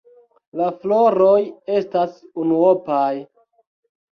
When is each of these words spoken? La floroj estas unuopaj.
La 0.61 0.69
floroj 0.77 1.35
estas 1.81 2.17
unuopaj. 2.45 3.13